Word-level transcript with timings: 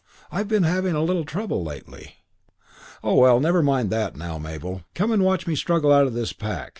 I've 0.31 0.47
been 0.47 0.63
having 0.63 0.95
a 0.95 1.03
little 1.03 1.25
trouble 1.25 1.63
lately" 1.63 2.15
"Oh, 3.03 3.13
well, 3.13 3.39
never 3.39 3.61
mind 3.61 3.91
that 3.91 4.15
now, 4.17 4.39
Mabel. 4.39 4.81
Come 4.95 5.11
and 5.11 5.23
watch 5.23 5.45
me 5.45 5.53
struggle 5.55 5.91
out 5.91 6.07
of 6.07 6.15
this 6.15 6.33
pack. 6.33 6.69